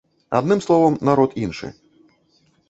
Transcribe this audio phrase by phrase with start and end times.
[0.37, 1.71] Адным словам, народ іншы.